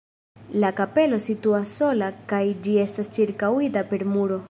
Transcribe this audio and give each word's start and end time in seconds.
La 0.63 0.71
kapelo 0.79 1.19
situas 1.27 1.75
sola 1.81 2.09
kaj 2.33 2.43
ĝi 2.65 2.77
estas 2.89 3.15
ĉirkaŭita 3.19 3.89
per 3.95 4.13
muro. 4.17 4.39